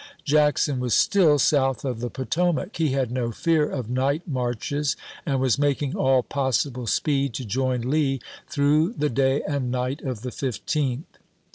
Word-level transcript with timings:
Jackson 0.25 0.79
was 0.79 0.95
still 0.95 1.37
south 1.37 1.85
of 1.85 1.99
the 1.99 2.09
Potomac. 2.09 2.77
He 2.77 2.89
had 2.89 3.11
no 3.11 3.29
fear 3.31 3.69
of 3.69 3.87
night 3.87 4.27
marches, 4.27 4.97
and 5.27 5.39
was 5.39 5.59
making 5.59 5.95
all 5.95 6.23
possible 6.23 6.87
speed 6.87 7.35
to 7.35 7.45
join 7.45 7.81
Lee 7.87 8.19
through 8.47 8.93
the 8.93 9.09
day 9.11 9.43
and 9.47 9.69
night 9.69 10.01
of 10.01 10.23
the 10.23 10.31
15th. 10.31 11.03